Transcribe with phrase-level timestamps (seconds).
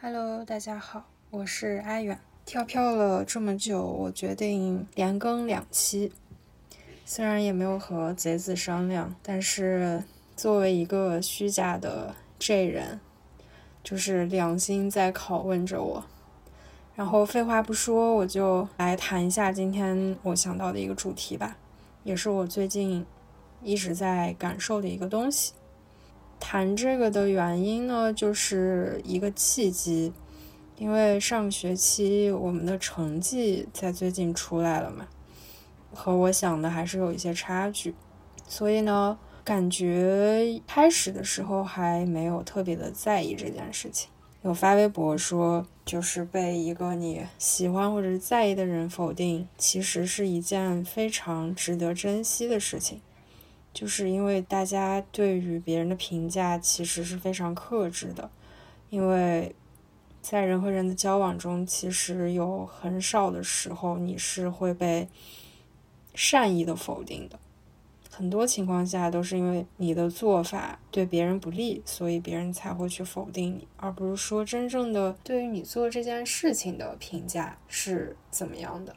[0.00, 2.16] Hello，大家好，我是阿远。
[2.46, 6.12] 跳票了这么久，我决定连更两期。
[7.04, 10.04] 虽然也没有和贼子商量，但是
[10.36, 13.00] 作为一个虚假的 J 人，
[13.82, 16.04] 就是良心在拷问着我。
[16.94, 21.56] 然后废话不说，我就来谈一下今天我想到的一个主题吧，
[22.04, 23.04] 也是我最近
[23.64, 25.54] 一直在感受的一个东西。
[26.40, 30.12] 谈这个的原因呢，就是一个契机。
[30.76, 35.08] 因为上学期我们的成绩在最近出来了嘛，
[35.92, 37.96] 和我想的还是有一些差距，
[38.46, 44.08] 所以呢，感觉开始的时候还没有特别的在意这件事情。
[44.42, 53.00] 有发微博说，就是被一个你喜欢或者是在意的人否定，其实是一件非常值得珍惜的事情，
[53.78, 58.28] 就是因为大家对于别人的评价其实是非常克制的，
[58.90, 59.54] 因为。
[60.20, 65.08] 在人和人的交往中，其实有很少的时候你是会被
[66.12, 67.38] 善意的否定的。
[68.10, 78.94] 很多情况下都是因为你的做法对别人不利，所以别人才会去否定你，而不是说真正的对于你做这件事情的评价是怎么样的。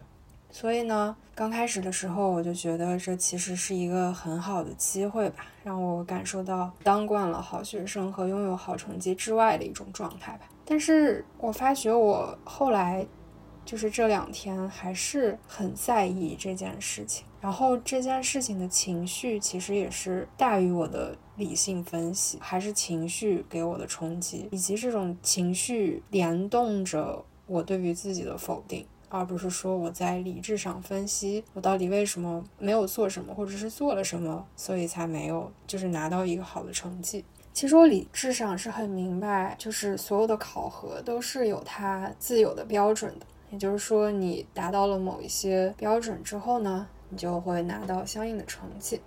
[0.52, 10.50] 所以呢，刚开始的时候我就觉得这其实是一个很好的机会吧，让我感受到当惯了好学生和拥有好成绩之外的一种状态吧。
[10.66, 13.06] 但是我发觉我后来，
[13.66, 37.26] 就是这两天还是很在意这件事情，然后这件事情的情绪其实也是大于我的理性分析，还是情绪给我的冲击，以及这种情绪联动着我对于自己的否定，而不是说我在理智上分析我到底为什么没有做什么，或者是做了什么，所以才没有就是拿到一个好的成绩。
[37.54, 43.26] 其实我理智上是很明白，就是所有的考核都是有它自有的标准的。
[43.52, 49.02] 也就是说，你达到了某一些标准之后呢，你就会拿到相应的成绩，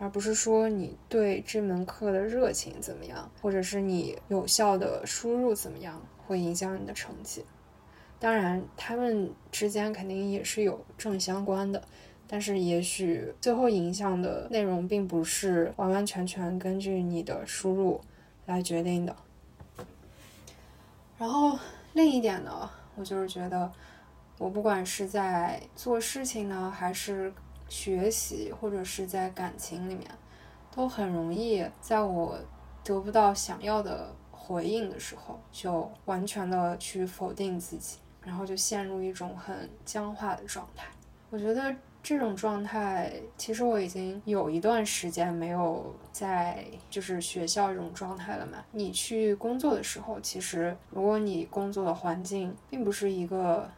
[0.00, 7.44] 而不是说你对这门课的热情怎么样，或者是你有效的输入怎么样，会影响你的成绩。
[8.20, 11.82] 当然，他们之间肯定也是有正相关的。
[12.26, 18.00] 但是，也许最后影响的内容并不是完完全全根据你的输入
[18.44, 19.16] 来决定的。
[21.16, 21.58] 然后
[21.94, 23.72] 另一点呢，我就是觉得，
[24.36, 27.32] 我不管是在做事情呢，还是
[27.68, 30.06] 学习，或者是在感情里面，
[30.70, 32.38] 都很容易在我
[32.84, 40.86] 得不到想要的回应的时候，就完全的去否定自己，然后就陷入一种很僵化的状态。
[41.30, 41.74] 我觉得。
[42.00, 48.64] 这种状态，其实我已经有一段时间没有在就是学校这种状态了嘛。
[48.70, 53.68] 你去工作的时候，其实如果你工作的环境并不是一个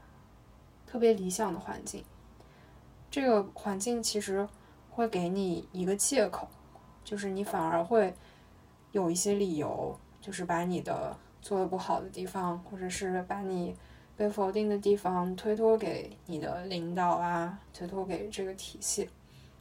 [0.87, 2.05] 特别理想的环境，
[3.11, 4.47] 这个环境其实
[4.91, 6.47] 会给你一个借口，
[7.03, 8.15] 就是你反而会
[8.93, 13.75] 有一些理由，就是把你的做的不好的地方，或者是把你。
[14.20, 19.08] 被否定的地方推脱给你的领导啊，推脱给这个体系。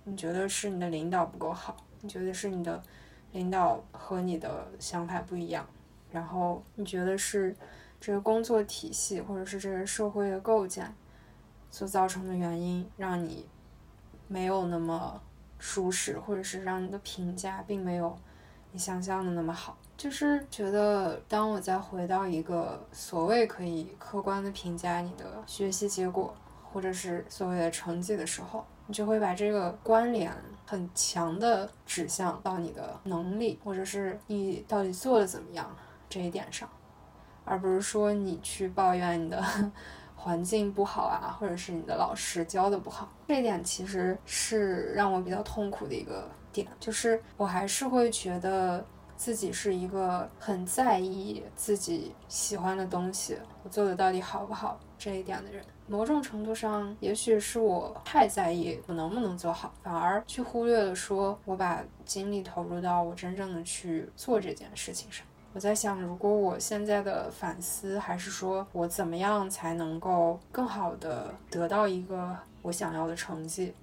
[0.04, 2.84] 你觉得是你的领导不够好，你觉得是你的
[3.32, 5.66] 领导和你的想法不一样，
[6.12, 7.56] 然后你觉得是
[8.02, 10.94] 这个工作体系或者是这个社会的构建
[11.72, 13.48] 所造成的原因，让你
[14.28, 15.22] 没有那么
[15.58, 18.20] 舒适，或者是让你的评价并没有
[18.72, 19.78] 你想象的那么好。
[19.98, 26.34] 就是觉得，当我再回到一个所谓可以客观的评价你的学习结果，
[26.72, 30.32] 或者是所谓的成绩的时候，你就会把这个关联
[30.66, 35.70] 很强的指向到你的能力，或者是你到底做的怎么样
[36.10, 36.70] 这一点上，
[37.44, 39.44] 而不是说你去抱怨你的
[40.16, 43.10] 环境不好啊，或者是你的老师教的不好。
[43.28, 48.86] 这一点其实是让我比较痛苦的一个点，就是我还是会觉得。
[49.20, 55.62] 自己是一个很在意自己喜欢的东西，我做的到底好不好这一点的人。
[55.88, 65.28] 某种程度上，也许是我太在意我能不能做好，反而去忽略了说我把精力投入到我真正的去做这件事情上。
[65.54, 73.74] 我在想，如果我现在的反思还是说我怎么样才能够更好的得到一个我想要的成绩，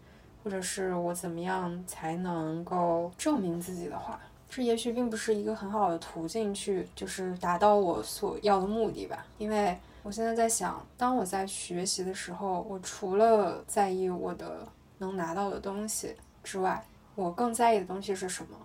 [0.46, 4.20] 或者是我怎么样才能够证明自己的话。
[4.48, 9.26] 这也许并不是一个很好的途径去，就是达到我所要的目的吧。
[9.38, 14.64] 因为我现在在想，当我在学习的时候，我除了在意我的
[14.98, 16.14] 能拿到的东西
[16.44, 16.81] 之外，
[17.16, 18.56] 我更在意的东西是什么？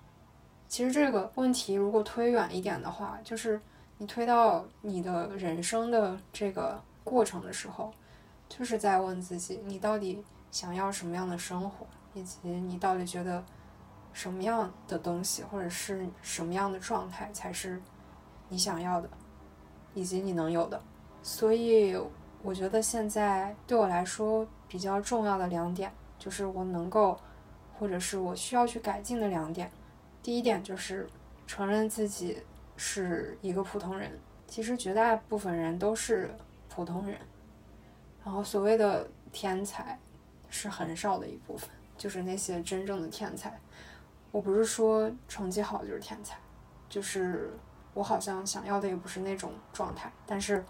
[0.68, 3.60] 其实这个问题如果推远一点的话，就是
[3.98, 7.92] 你推到你的人生的这个过程的时候，
[8.48, 13.44] 就是在问自己，你到底想要什么样的生活，以及你到底觉得
[14.14, 17.82] 什么样的东西或者是什么样的状态才是
[18.50, 19.10] 你想要的，
[19.96, 20.80] 以及你能有的。
[21.24, 21.98] 所以，
[22.44, 27.20] 我觉得现在对我来说比较重要的两点，就是我能够，
[27.80, 29.72] 或者是我需要去改进的两点。
[30.22, 31.10] 第一点就是
[31.48, 32.44] 承认自己。
[32.84, 36.34] 是一个普通人，其实绝大部分人都是
[36.68, 37.16] 普通人。
[38.26, 40.00] 然后所谓的天才
[40.52, 41.68] 是很少的一部分，
[41.98, 43.60] 就是那些真正的天才。
[44.32, 46.38] 我不是说成绩好就是天才，
[46.88, 47.52] 就是
[47.96, 50.64] 我好像想要的也不是那种状态，但是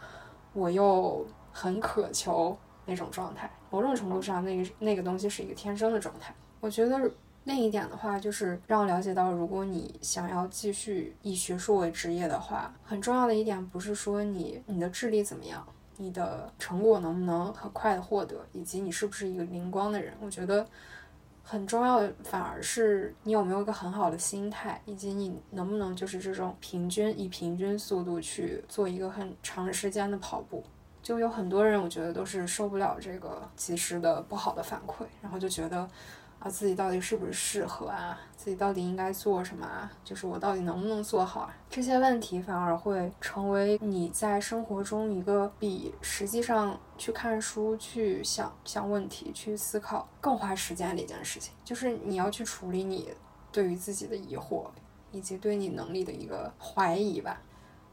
[0.54, 3.52] 我又很渴求那种状态。
[3.70, 6.34] 某种程度上，那个那个东西是一个天生的状态。
[6.62, 7.12] 我觉得。
[7.44, 15.68] 另一点的话，就是让我了解到，如果你想要继续以学术为职业的话，很重要的一点不是说你你的智力怎么样，
[16.02, 20.14] 你的成果能不能很快的获得，以及你是不是一个灵光的人。
[20.20, 20.66] 我觉得
[21.44, 30.64] 很重要的反而是你有没有一个很好的心态，以及你能不能就是这种平均以平均速度去做一个很长时间的跑步。
[31.04, 35.88] 就有很多人，我觉得都是受不了这个及时的不好的反馈，然后就觉得。
[36.42, 38.20] 啊，自己到底是不是适合啊？
[38.36, 39.92] 自己到底应该做什么啊？
[40.04, 41.56] 就是我到底能不能做好啊？
[41.70, 51.54] 这些问题反而会成为你在生活中一个比实际上去看书、去想想问题、去思考更花时间的一件事情。
[51.64, 53.14] 就是你要去处理你
[53.52, 54.66] 对于自己的疑惑，
[55.12, 57.40] 以及对你能力的一个怀疑吧。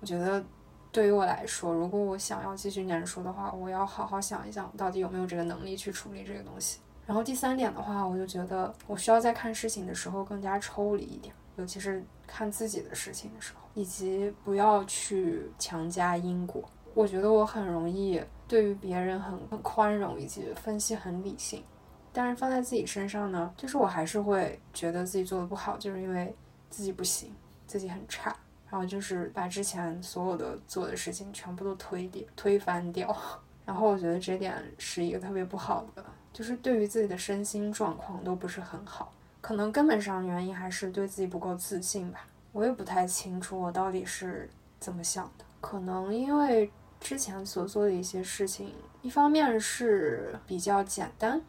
[0.00, 0.42] 我觉得
[0.90, 6.78] 对于我来说，如果我想要继续念书的话，我要好好想一想，到底有没有这个能力去处理这个东西。
[7.08, 16.62] 然后第三点的话，我就觉得我需要在看事情的时候更加抽离一点，尤其是看自己的事情的时候，以及不要去强加因果。
[16.93, 21.64] 我觉得我很容易对于别人很很宽容，以及分析很理性，
[22.12, 26.37] 但是放在自己身上呢，就是我还是会觉得自己做的不好，就是因为
[26.69, 27.34] 自己不行，
[27.66, 28.37] 自己很差，
[28.69, 33.16] 然后就是把之前所有的做的事情全部都推掉、推翻掉。
[33.64, 36.04] 然后我觉得这点是一个特别不好的。
[36.38, 42.20] 就是对于自己的身心状况都不是很好，可能根本上原因还是对自己不够自信吧。
[42.52, 44.49] 我也不太清楚我到底是
[44.79, 46.70] 怎么想的，可能因为
[47.00, 51.43] 之前所做的一些事情，一方面是比较简单，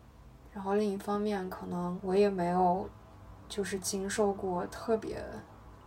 [0.51, 2.89] 然后另一方面可能我也没有
[3.47, 5.23] 就是经受过特别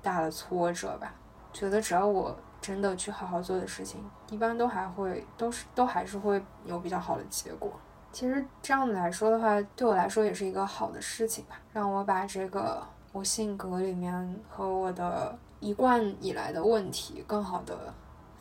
[0.00, 1.12] 大的挫折吧。
[1.52, 4.00] 觉得只要我真的去好好做的事情，
[4.30, 7.72] 一般都还会都是都还是会有比较好的结果。
[8.12, 17.92] 其实这样子来说的话，对我来说也是一个好的事情吧，让我把这个我性格里面和我的一贯以来的问题更好的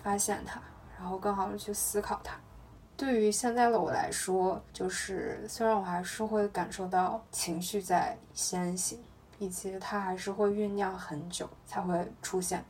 [0.03, 0.61] 发现它，
[0.99, 2.35] 然后更好的去思考它。
[2.97, 8.99] 对于现在的我来说，就是虽然我还是会感受到情绪在先行，
[9.39, 12.63] 以及它还是会酝酿很久才会出现，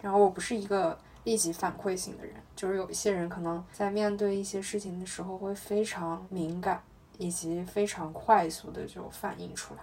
[0.00, 0.96] 然后我不是一个。
[1.26, 6.80] 立即反馈型的人，就是有一些人可能在面对一些事情的时候会非常敏感，
[7.18, 9.80] 以及非常快速的就反应出来。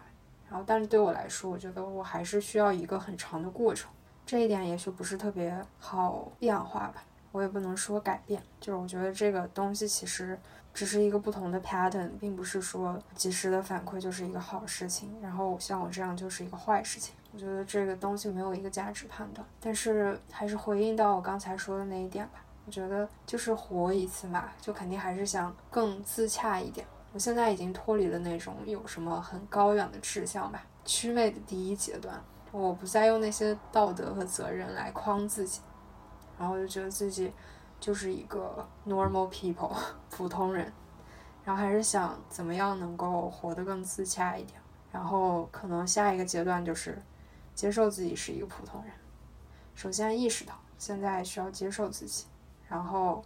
[0.50, 3.92] 然后，但是对我来说，我觉得我还是需要一个很长的过程。
[4.26, 7.04] 这一点也许不是特别好变化吧，
[7.34, 8.42] 我也不能说改变。
[8.62, 10.40] 就是我觉得这个东西其实
[10.74, 17.14] 只是一个不同的 pattern，并不是说及时的反馈就是一个好事情，然后像我这样就是一个坏事情。
[17.34, 22.34] 我觉得这个东西没有一个价值判断，但是还是回应到我刚才说的那一点吧。
[22.66, 26.86] 我觉得就是活一次嘛，就肯定还是想更自洽一点。
[27.12, 35.60] 我现在已经脱离了那种有什么很高远的志向吧，祛魅的第一阶段，我不再用那些道德和责任来框自己，
[36.38, 37.34] 然后就觉得自己
[37.80, 39.76] 就是一个 normal people
[40.10, 40.72] 普通人，
[41.44, 44.62] 然后还是想怎么样能够活得更自洽一点，
[44.92, 47.02] 然后可能下一个阶段就是。
[47.56, 48.92] 接受自己是一个普通人，
[49.76, 52.26] 首先意识到现在需要接受自己，
[52.68, 53.24] 然后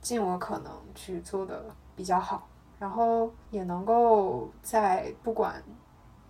[0.00, 2.46] 尽我可能去做的比较好，
[2.78, 5.62] 然后也能够在不管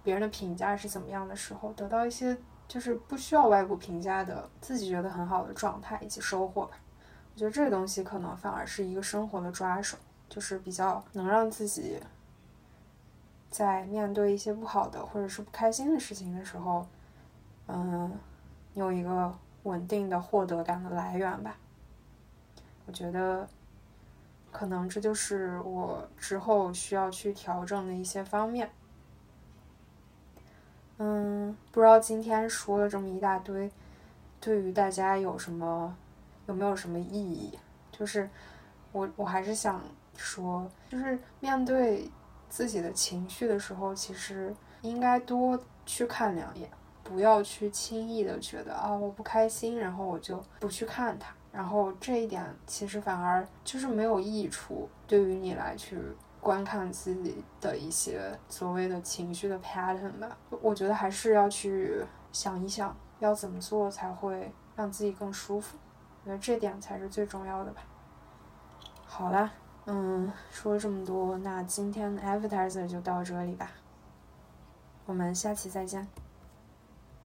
[0.05, 2.37] 别人的评价是怎么样的时候，得到一些
[2.69, 6.77] 就是不需要外部评价的自己觉得很好的状态以及收获吧。
[7.35, 11.99] 我觉得这个东西可能反而是一个生活的抓手，就是比较能让自己
[13.51, 16.87] 在面对一些不好的或者是不开心的事情的时候。
[17.69, 18.11] 嗯，
[18.75, 21.57] 有一个稳定的获得感的来源吧。
[22.87, 23.49] 我觉得，
[24.51, 28.71] 可能这就是我之后需要去调整的一些方面。
[30.99, 33.71] 嗯，不知道今天说了这么一大堆，
[34.41, 35.97] 对于大家有什么
[36.47, 37.59] 有没有什么意义？
[37.91, 38.29] 就是
[38.93, 39.81] 我我还是想
[40.17, 42.11] 说，就是面对
[42.49, 46.69] 自己的情绪的时候，其实应该多去看两眼，
[47.13, 51.35] 不要去轻易的觉得啊我不开心，然后我就不去看它。
[51.53, 55.99] 然后这一点其实反而就是没有益处，对于你来去
[56.41, 60.35] 观看自己的一些所谓的情绪的 pattern 吧。
[60.63, 62.03] 我觉得还是要去
[62.33, 65.77] 想一想，要怎么做才会让自己更舒服。
[66.25, 67.83] 我觉得这点才是最重要的吧。
[69.05, 69.53] 好啦，
[69.85, 73.71] 嗯，说了这么多，那今天的 advertiser 就到这里吧。
[75.05, 76.09] 我们下期再见。